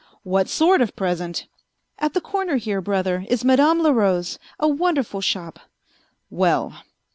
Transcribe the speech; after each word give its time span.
"What 0.33 0.49
sort 0.49 0.81
of 0.81 0.95
present?"" 0.95 1.45
At 1.99 2.15
the 2.15 2.21
corner 2.21 2.55
here, 2.57 2.81
brother, 2.81 3.23
is 3.29 3.45
Madame 3.45 3.83
Leroux's, 3.83 4.39
a 4.59 4.67
wonderful 4.67 5.21
shop."" 5.21 5.59
Well." 6.31 6.81